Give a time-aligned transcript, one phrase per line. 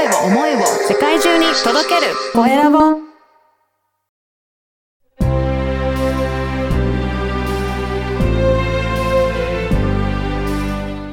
[0.00, 2.78] 声を、思いを世界中に届けるコエラボ。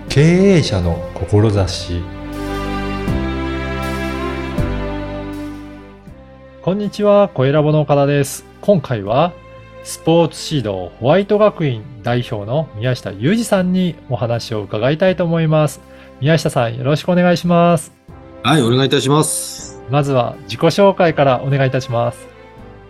[0.08, 2.02] 経営者の志
[6.62, 8.46] こんにちは、コエラボの岡田です。
[8.62, 9.34] 今回は、
[9.84, 15.82] スポーツ指導ホワイト学院代表の宮下裕二さんにお話を伺いたいと思います。
[16.22, 17.97] 宮下さん、よろしくお願いします。
[18.48, 19.78] はい、お願いいたします。
[19.90, 22.28] まずは自己紹介からお願いいたします。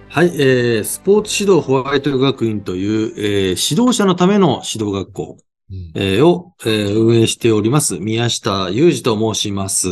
[0.07, 5.38] はい、えー、スポーツ指導ホワイト学院という、えー、指導者のための指導学校、
[5.71, 9.88] うんえーを、えー運営しております、宮下裕二と申します。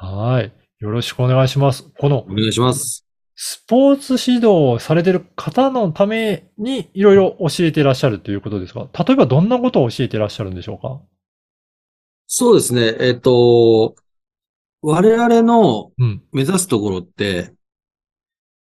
[0.00, 0.50] はい。
[0.80, 1.86] よろしくお願いします。
[1.98, 3.04] このお願いします。
[3.34, 11.02] スポーツ指導をされている方のためにいろいろ教えていらっしゃるということですが、例えばどんなことを教えていらっしゃるんでしょうか？
[12.28, 13.94] そうですね、えっ、と、
[14.82, 16.22] 我々のうん。
[16.32, 17.54] 目指すところって、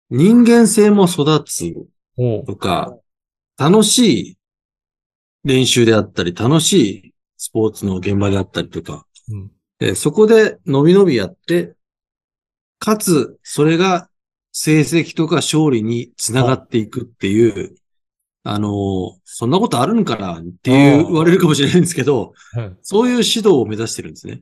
[0.09, 1.73] 人間性も育つ
[2.17, 2.97] おうとか、
[3.57, 4.37] 楽しい
[5.43, 9.51] 練習であったり、楽しいスポーツの現場であったりとか、うん。
[9.77, 11.75] でそこで伸び伸びやって、
[12.79, 14.09] かつ、それが
[14.53, 17.75] 成績とか勝利につながっていくっていう、
[18.43, 24.41] あの、そんなことあるんかなっていうああ言われるかもしれないんですけど、うんそういう指導を目指してるんですね。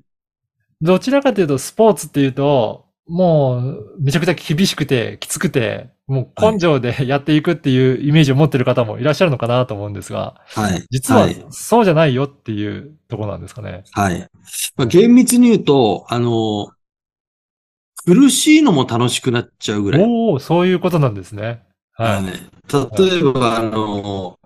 [0.82, 10.84] どちらかというと、スポーツっていうと、もう、めちゃくちゃ厳しくて、きつくて、もう根性でやっていくっていうイメージを持ってる方もいらっしゃるのかなと思うんですが、はい。
[10.90, 11.46] 実ははい。
[11.50, 13.84] そうじゃないよっていうところなんですかね。
[13.92, 14.28] はい。
[14.76, 16.72] まあ、厳密に言うと、あの、
[18.06, 20.04] 苦しいのも楽しくなっちゃうぐらい。
[20.06, 21.64] おおそういうことなんですね。
[21.94, 22.18] は。
[22.18, 22.28] はいい。
[23.12, 24.40] 例えば、あの、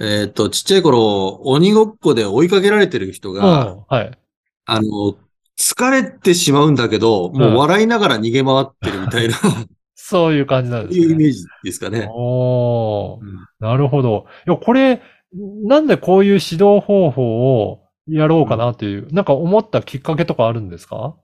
[0.00, 4.18] えっ、と、ちっちゃい頃、鬼ごっこで追いかけられてる人が、うんはい。
[4.66, 5.16] あの、
[5.58, 9.36] 疲れてしまうんだけど、もう笑いながら逃げ回ってるみたいな、
[9.94, 11.06] そういう感じなんですね。
[11.06, 12.08] いうイメージですかね。
[12.12, 14.26] おーうんなるほど。
[14.46, 15.00] いや、これ、
[15.32, 21.16] なんでこういう指導方法をやろうかなっていう、なんか思ったきっかけとかあるんですか？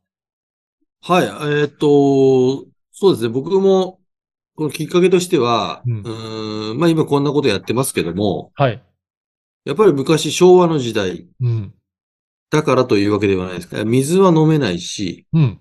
[1.03, 1.61] はい。
[1.61, 3.29] えっ、と、そうですね。
[3.29, 3.99] 僕も、
[4.57, 8.83] このきっかけとしては、ううんーん、まあ今こんなことやってますけども、はい。
[9.65, 11.75] やっぱり昔昭和の時代うん。
[12.53, 15.61] だからというわけではないですから、水は飲めないし、うん。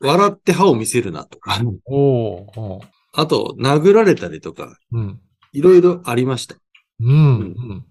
[0.00, 2.80] 笑って歯を見せるなとか、お
[3.12, 5.20] あと、殴られたりとか、うん。
[5.52, 6.56] いろいろありました。
[7.00, 7.14] うん。
[7.14, 7.14] う
[7.74, 7.84] ん。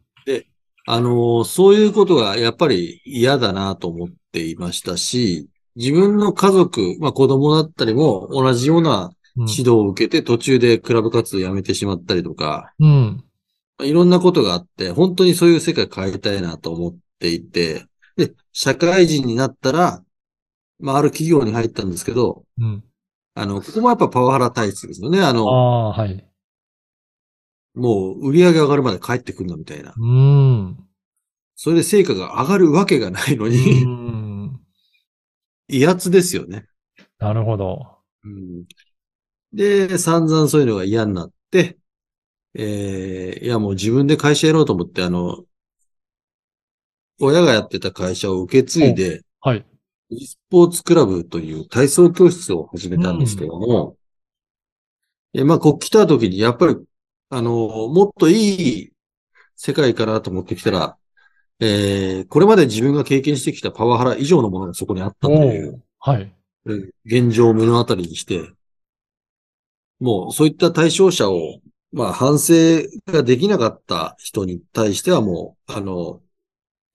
[0.88, 13.24] あのーそういうことがやっぱり嫌だなと思っていましたし、自分の家族、まあ子供だったりも同じようなうん指導を受けて途中でクラブ活動をやめてしまったりとか、うん。
[13.78, 17.86] まあいろんなことがあって、本当にそういう世界変えたいなと思っていて、
[18.18, 20.04] で、社会人になったら、
[20.80, 22.84] まあある企業に入ったんですけど、うん。
[23.36, 25.22] あの、ここもやっぱパワハラ体質ですよね。
[25.22, 26.28] ああの、あ、はい。
[27.74, 29.94] もう売り上げ上がるまで帰ってくるのみたいな。
[29.98, 30.78] うん。
[31.56, 34.60] それで成果が上がるわけがないのうに、ん。
[35.70, 36.66] 威圧ですよね。
[37.20, 38.00] なるほど。
[38.24, 38.66] うん
[39.54, 41.78] で、散々そういうのが嫌になって、
[42.54, 45.46] えーいやもう自分で会社やろうと思って、あの、
[47.22, 49.66] 親がやってた会社を受け継いで、はい。
[50.10, 53.96] e スポーツクラブという体操教室を始めたんですけども、
[55.34, 56.76] えまあ、こう来た時に、やっぱり、
[57.30, 57.52] あの、
[57.88, 58.94] もっといい
[59.56, 60.98] 世界かなと思ってきたら、
[61.60, 66.36] えーこれまで自分が経験してきたパワハラ以上のものがそこにあったとおいうー、はい。
[66.66, 68.52] えー現状を目の当たりにして、
[70.00, 71.62] もうそういった対象者を、
[71.92, 72.54] まあ反省
[73.06, 76.22] ができなかった人に対してはもう、あの、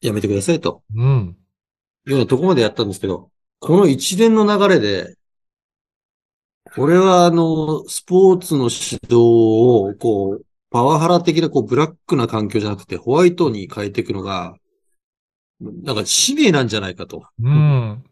[0.00, 1.36] やめてくださいとうん。
[2.06, 5.16] いうようなところまでやったんですけど、この一連の流れで、
[6.74, 14.56] これはあの、スポーツの指導を、こう、パワハラ的なこう、ブラックな環境じゃなくて、ホワイトに変えていくのが、
[15.60, 17.24] なんか使命なんじゃないかと。
[17.40, 18.04] うん。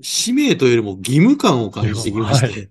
[0.00, 2.70] 使命というよりも義務感を感じてきまして、はい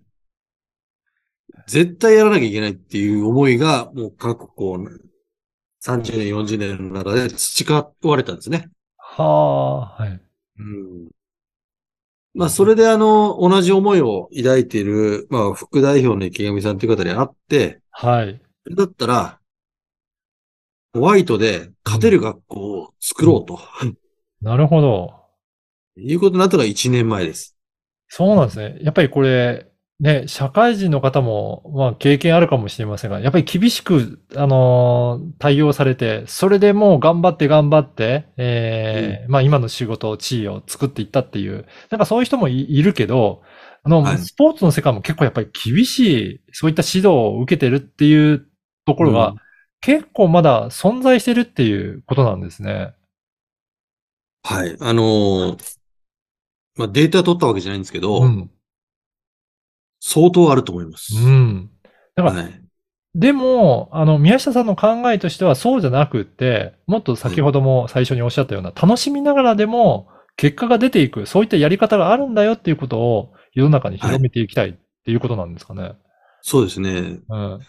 [1.67, 5.06] 絶対やらなきゃいけないっていう思いが、もう各こう、
[5.79, 8.69] 30年、40年の中で培われたんですね。
[8.97, 10.21] はあ、はい。
[10.59, 11.09] うん。
[12.33, 18.41] まあ、それであの、同じ思いを抱いている、まあ、副代表の池上さんという方に会って、はい。
[18.75, 19.39] だったら、
[20.93, 23.59] ホワイトで勝てる学校を作ろうと、
[24.41, 25.13] なるほど。
[25.95, 27.57] いうことになったのが1年前です。
[28.07, 28.77] そうなんですね。
[28.81, 29.66] やっぱりこれ、
[29.99, 43.41] ね、社会人の方も、まあ、経験あるかもしれませんが、やっぱり厳しく、あのー対応されて、それでもう頑張って頑張って、えーまあ、今の仕事、地位を作っていったっていう、なんかそういう人もいいるけど、
[43.83, 45.99] あの、はいスポーツの世界も結構やっぱり厳し
[46.35, 48.45] い、そういった指導を受けてるっていう
[48.85, 49.41] ところが、うん
[49.79, 52.95] 結構まだ存在してるっていうことなんですね。
[54.43, 54.75] はい。
[54.79, 55.77] あのー
[56.75, 58.51] まあ、データ取ったわけじゃないんですけど、うん。
[60.07, 61.13] 相当あると思います。
[61.17, 61.69] うん。
[62.15, 62.61] だから、はい。
[63.13, 70.07] でも、あの、宮下さんの考えとしてはそうじゃなくって、もっと先ほども最初におっしゃったような、楽しみながらでも
[70.37, 74.73] 結果が出ていく、そういったやり方があるんだよっていうことを世の中に広めていきたいっ
[75.03, 75.93] ていうことなんですかね。
[76.41, 77.19] そうですね。
[77.27, 77.59] うん。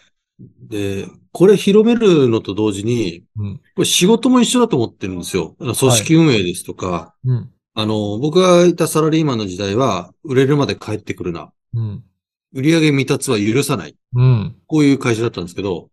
[0.69, 3.57] で、これ広めるのと同時に、うん。
[3.75, 5.57] これ仕事も一緒だと思ってるんですよ。
[5.59, 7.51] 組織運営ですとか、うん。
[7.75, 11.53] あの、僕がいたサラリーマンの時代は、売れるまで帰ってくるな。
[11.75, 12.05] うん。
[12.55, 13.97] 売上未達は許さない。
[14.15, 14.57] うん。
[14.67, 15.91] こういう会社だったんですけど、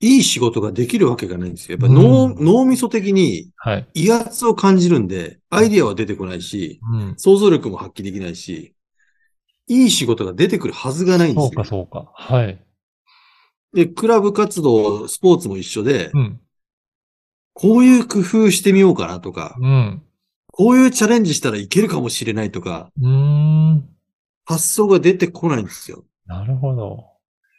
[0.00, 1.78] いい仕事ができるわけがないんですよ。
[1.80, 3.88] やっぱ脳、うん脳みそ的にはい。
[3.94, 7.14] 威圧を感じるんで、アイディアは出てこないし、うん。
[7.16, 8.74] 想像力も発揮できないし、
[9.66, 11.46] いい仕事が出てくるはずがないんですよ。
[11.46, 12.12] そうか、そうか。
[12.14, 12.60] はい。
[13.72, 16.40] で、クラブ活動、スポーツも一緒で、うん。
[17.54, 20.02] こういう工夫してみようかなとか、うん。
[20.48, 23.93] こういうチャレンジしたらいけるかもしれないとか、うーん。
[24.44, 26.04] 発想が出てこないんですよ。
[26.26, 27.04] なるほど。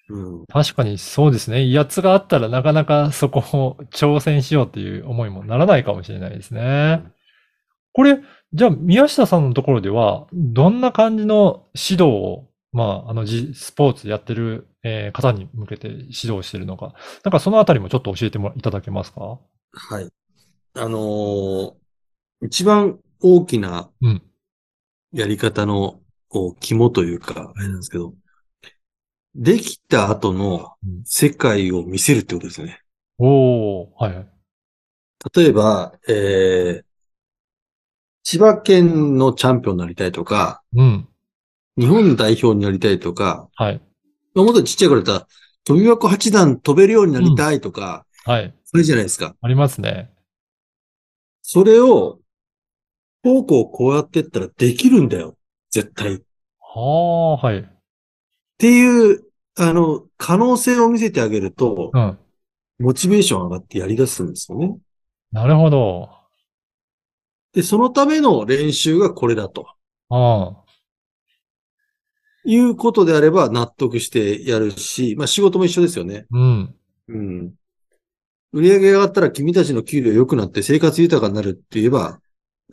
[0.10, 0.46] うん。
[0.46, 1.64] 確かにそうですね。
[1.64, 7.04] 威圧があったらなかなかそこを挑戦しようっていう思いもならないかもしれないですね。
[7.94, 8.20] これ、
[8.54, 16.94] じゃあ宮下さんのところでは、どんな感じの指導を、まあ、あの、じスポーツやってる、えー方に向けて指導してるのか。
[17.24, 19.40] なんかそのあたりもちょっと教えてもいただけますか？
[19.72, 20.10] はい。
[20.76, 21.74] あのー
[22.42, 24.22] 一番大きなうん。
[25.14, 26.02] やり方の、
[26.36, 28.14] こう、肝というか、あれなんですけど、
[29.36, 32.82] できた後のうん世界を見せるってことですね。
[33.18, 34.28] おー、はいはい。
[35.34, 36.84] 例えば、えー、
[38.24, 41.08] 千葉県のチャンピオンになりたいとか、うん。
[41.78, 43.82] 日本代表になりたいとか、はい。
[44.34, 45.28] まあもっとちっちゃい頃だったら、
[45.64, 48.54] 飛び箱八段飛べるようになりたいとか、はい。
[48.66, 49.38] それじゃないですか。
[49.40, 50.12] ありますね。
[51.44, 52.20] それを、
[53.24, 55.38] こうこうこうやってったらできるんだよ。
[55.72, 56.25] 絶対。
[56.76, 57.70] っはあ、はい。
[58.58, 59.24] ていう、
[59.58, 62.18] あの、可能性を見せてあげると、うん。
[62.80, 64.78] モチベーション上がってやり出すんですよね。
[65.32, 66.10] なるほど。
[67.54, 69.66] で、そのための練習がこれだと。
[70.10, 70.66] あ
[72.46, 76.28] いうことであれば納得してやるし、まあ仕事も一緒ですよね。
[76.32, 76.76] あ、うん。
[77.08, 77.54] うん。
[78.52, 82.20] 売り上げが上がったら君たちの給料良くなって生活豊かになるって言えば、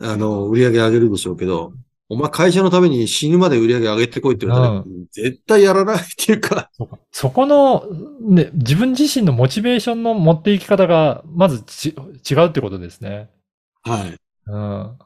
[0.01, 1.73] あの、売り上げ上げるでしょうけど、
[2.13, 6.99] お前会社のために死ぬまで売り上げ上げてこいって言われたら、う絶対やらないっていうか、そうか。
[7.11, 7.85] そこの、
[8.21, 13.29] ね、自分自身のモチベーションの持っていき方が、まずち違うってことですね。
[13.83, 14.17] はい。
[14.47, 14.97] うん。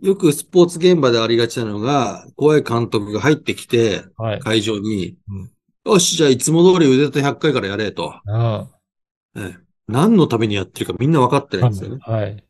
[0.00, 4.40] よくスポーツ現場でありがちなのが、怖い監督が入ってきて、はい。
[4.40, 5.50] 会場に、うん
[5.84, 8.14] よし、じゃあいつも通り腕立て100回からやれと。
[8.26, 8.68] うん。
[9.36, 11.98] ええ何のためにやってるかみんな分かってないんですよね。
[12.02, 12.44] はい。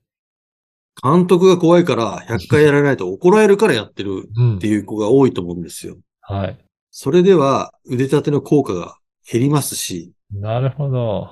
[1.03, 4.67] 監督が怖いから100回やらないと怒られるからやってるうんって。
[4.67, 5.97] いう子が多いと思うんですよ。
[6.21, 6.59] はい。
[6.91, 8.97] それでは腕立ての効果が
[9.31, 11.31] 減りますし、なるほど。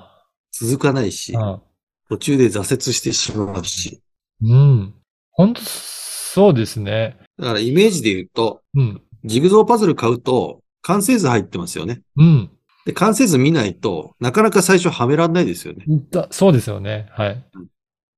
[0.51, 1.61] 続かないしう、ん。
[2.09, 4.01] 途中で挫折してしまうし。
[4.41, 4.93] うん。
[5.31, 7.17] 本当そうですね。
[7.37, 9.01] だからイメージで言うと、うん。
[9.25, 12.01] ジグゾーパズル買うと完成図入ってますよね。
[12.15, 12.49] うん。
[12.85, 15.83] で、完成図見ないとなかなか最初はめらんないですよね。
[16.09, 17.07] だそうですよね。
[17.11, 17.45] はい。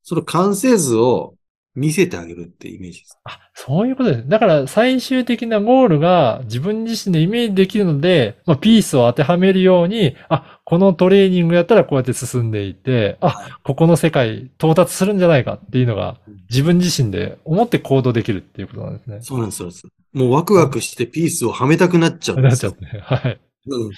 [0.03, 1.35] その完成図を
[1.79, 3.17] 見せてあげるってイメージです。
[3.23, 4.27] あ、そういうことです。
[4.27, 16.17] だから最終的なゴールが自分自身でイメージできるので、まあ、ピースを当てはめるように、あ、このトレーニングやったらこうやって進んでいて、あ、ここの世界到達するんじゃないかっていうのが
[16.49, 19.21] 自分自身で思って行動できるっていうことなんですね。
[19.21, 19.69] そうなんですよ。
[20.13, 22.91] もうワクワクしてピースをはめたくなっちゃうんですよなっちゃっ。
[22.91, 23.25] て。
[23.25, 23.39] はい。
[23.67, 23.91] うん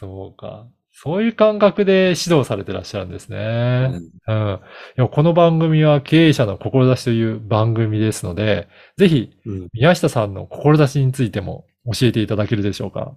[0.00, 0.66] そうか。
[1.02, 3.90] そういう感覚で指導されてらっしゃるんですね。
[4.28, 4.34] うん。
[4.34, 4.60] い
[4.96, 13.16] やこの番組は経営者の志という番組ですので、ぜひうん宮下さんの志についても教えていただけるでしょうか？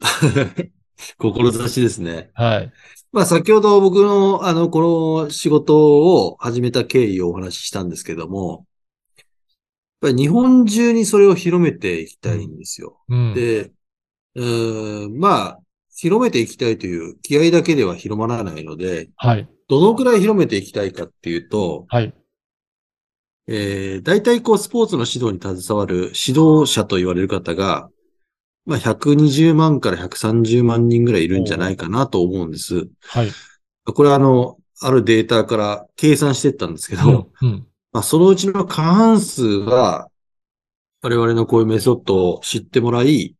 [1.20, 2.30] 志ですね。
[2.32, 2.72] はい。
[3.12, 5.76] まあ先ほど僕のあの、この仕事
[6.14, 8.64] を始めた経緯をお話ししたんですけども、
[9.18, 9.26] やっ
[10.00, 13.02] ぱり日本中にそれを広めていきたいんですよ。
[13.10, 13.34] うん。
[13.34, 13.70] で、
[14.34, 15.60] うーん、まあ、
[15.96, 19.48] 広めていきたいという気合だけでは広まらないので、はい。
[19.68, 22.14] どのくらい広めていきたいかっていうと、はい。
[23.48, 27.88] えー、大体こうスポーツの指導に携わる指導者と言われる方が、
[28.66, 32.88] まあ、120万から130万人ぐらいいるんじゃないかなと思うんです。
[33.02, 33.30] はい。
[33.84, 37.48] これはあの、あるデータから計算していったんですけど、うん。
[37.48, 37.66] うん。
[37.92, 40.08] まあ、そのうちの過半数は、
[41.00, 43.35] 我々のこういうメソッドを知ってもらい、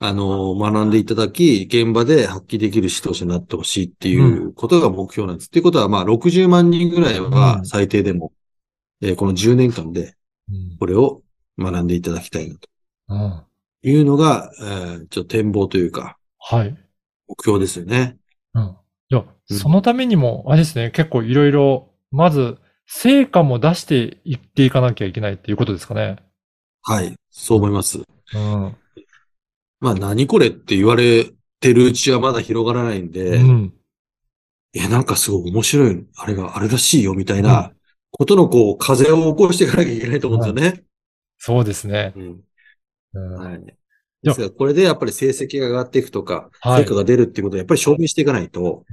[0.00, 5.46] あの、学んでいただき、現場で発揮できる指導者になってほしいっていうことが目標なんです。
[5.46, 8.32] っていうことは、まあ、60万人ぐらいはうん最低でも、
[9.00, 10.14] えーこの10年間で
[10.48, 11.22] うんこれを
[11.58, 12.68] 学んでいただきたいなと
[13.08, 13.44] うん。
[13.82, 16.76] いうのが、えーちょっと展望というか、はい。
[17.28, 18.16] 目標ですよね。
[18.54, 18.76] うん。
[19.10, 26.16] いや、うんそのためにも、あれですね、結構いろいろ、まず、成果も出していっていかなきゃいけないっていうことですかね。
[26.82, 27.14] はい。
[27.30, 28.02] そう思います。
[28.32, 28.76] うん。
[29.84, 33.74] まあ、何これって言われてるうちはまだ広がらないんで、うん。
[34.72, 37.70] いや、なんかすごい面白い、あれがあれらしいよ、みたいな
[38.10, 40.84] ことのこう、風を起こしていかなきゃいけないと思うんですよね。
[41.36, 42.14] そうですね。
[42.16, 42.40] うん。
[43.12, 43.34] うん。
[43.34, 43.76] はい。
[44.24, 48.84] ですからこれでやっぱり成績が上がっていくとか、はい成果が出るっていうことをやっぱり証明していかないと、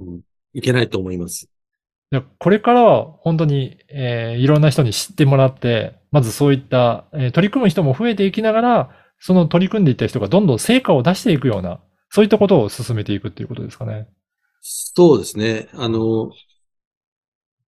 [0.00, 0.20] うん
[0.54, 1.50] いけないと思います。
[2.12, 8.90] いやこれからは本当に、えーいろんな人に知ってもらって、まずそういった、えー取り組む人も増えていきながら、
[9.24, 14.06] その取り組んでいった人がどんどん成果を出していくような、そういったことを進めていくっていうことですかね。
[14.60, 15.70] そうですね。
[15.72, 16.30] あの、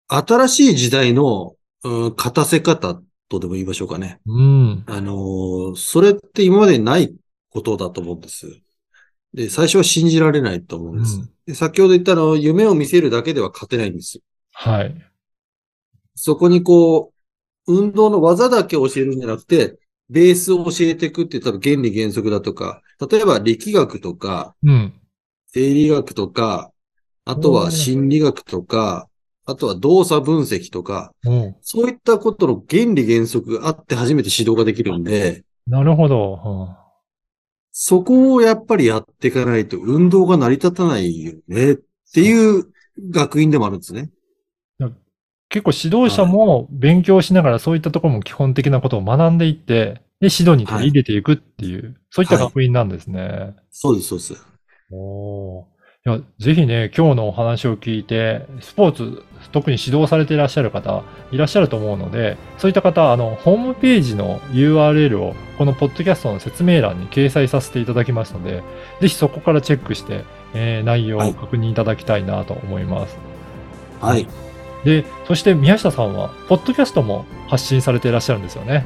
[0.08, 3.00] 新しい時代の、うん、勝たせ方
[3.30, 4.22] とでも言いましょうかね。
[4.26, 4.84] うん。
[4.88, 7.14] あの、それって今までにない
[7.52, 8.48] ことだと思うんです。
[9.36, 11.18] で、最初は信じられないと思うんです。
[11.18, 14.20] うんで先ほど言ったのは、夢を見せるだけでは勝てないんです。
[14.52, 14.96] はい。
[16.16, 17.14] そこにこ
[17.68, 19.78] う、運動の技だけ教えるんじゃなくて、
[20.10, 24.94] ベースを教えていくって言ったら原理原則だとか、例えば力学とか、うん。
[25.48, 26.72] 生理学とか、
[27.24, 29.08] あとは心理学とか、
[29.46, 36.76] あとは動作分析とか、うんそういったことの原理原則があって初めて指導ができるんで、なるほど。
[37.72, 41.78] そこをやっぱりやっていかないと運動が成り立たないよねっ
[42.14, 42.72] ていう
[43.12, 44.10] 学院でもあるんですね。
[45.50, 53.56] 結構指導者も勉強しながらそういったところも基本的なことを学んでいって、で、指導に取り入れていくっていう、そういった学院なんですね。
[53.72, 54.46] そうです、そうです。
[54.92, 55.66] おー
[56.08, 68.62] いや、ぜひね、今日のお話を聞いて、スポーツ、特に指導されていらっしゃる方、いらっしゃると思うので、そういった方、あの、ホームページの URL を、このポッドキャストの説明欄に掲載させていただきますので、
[69.02, 73.18] ぜひそこからチェックして、えー内容を確認いただきたいなと思います。
[74.00, 74.28] はい。
[74.86, 78.86] で、そして宮下さんは、ポッドキャストも発信されていらっしゃるんですよね。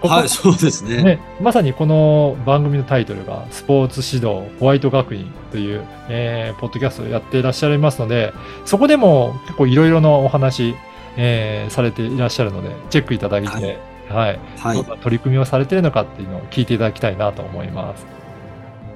[0.00, 1.02] ここはい、そうですね。
[1.02, 8.32] ね、まさにこの番組のタイトルが、スポーツ指導ホワイト学院という、えーポッドキャストをやっていらっしゃいますので、
[8.64, 10.74] そこでも結構いろいろなお話、
[11.16, 13.78] えーされていらっしゃるので、チェックいただいて、
[14.08, 14.88] はい、はいどん。
[14.88, 18.06] な取り組みをされているのかっていうのを聞いていただきたいなと思います。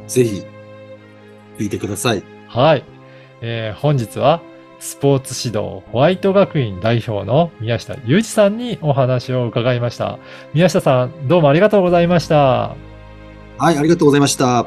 [0.08, 0.42] ぜひ、
[1.58, 2.22] 聞いてください。
[2.48, 2.84] はい。
[3.40, 4.40] えー本日は、
[4.82, 10.18] スポーツ指導ホワイト学院代表の宮下裕二さんにお話を伺いました。
[10.54, 12.74] 宮下さん、どうもありがとうございました。
[13.58, 14.66] はい、ありがとうございました。